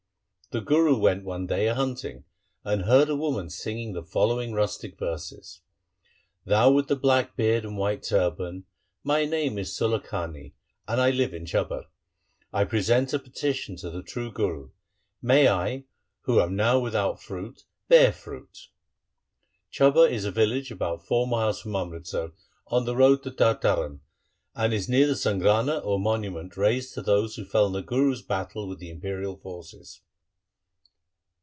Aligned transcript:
The 0.53 0.59
Guru 0.59 0.97
went 0.97 1.23
one 1.23 1.47
day 1.47 1.67
a 1.67 1.75
hunting 1.75 2.25
and 2.65 2.81
heard 2.81 3.07
a 3.07 3.15
woman 3.15 3.49
singing 3.49 3.93
the 3.93 4.03
following 4.03 4.51
rustic 4.51 4.99
verses:— 4.99 5.61
Thou 6.45 6.69
with 6.71 6.89
the 6.89 6.97
black 6.97 7.37
beard 7.37 7.63
and 7.63 7.77
white 7.77 8.03
turban, 8.03 8.65
My 9.01 9.23
name 9.23 9.57
is 9.57 9.71
Sulakhani, 9.71 10.51
and 10.89 10.99
I 10.99 11.09
live 11.09 11.33
in 11.33 11.45
Chabba. 11.45 11.85
I 12.51 12.65
present 12.65 13.13
a 13.13 13.19
petition 13.19 13.77
to 13.77 13.89
the 13.89 14.03
true 14.03 14.29
Guru. 14.29 14.71
May 15.21 15.47
I, 15.47 15.85
who 16.23 16.41
am 16.41 16.57
now 16.57 16.81
without 16.81 17.21
fruit, 17.23 17.63
bear 17.87 18.11
fruit! 18.11 18.67
Chabba 19.71 20.09
is 20.11 20.25
a 20.25 20.31
village 20.31 20.69
about 20.69 21.01
four 21.07 21.27
miles 21.27 21.61
from 21.61 21.77
Amritsar 21.77 22.33
on 22.67 22.83
the 22.83 22.97
road 22.97 23.23
to 23.23 23.31
Tarn 23.31 23.55
Taran 23.59 23.99
and 24.53 24.73
is 24.73 24.89
near 24.89 25.07
the 25.07 25.13
Sangrana 25.15 25.79
or 25.81 25.97
monument 25.97 26.57
raised 26.57 26.93
to 26.95 27.01
those 27.01 27.37
who 27.37 27.45
fell 27.45 27.67
in 27.67 27.71
the 27.71 27.81
Guru's 27.81 28.21
battle 28.21 28.67
with 28.67 28.79
the 28.79 28.89
imperial 28.89 29.37
forces. 29.37 30.01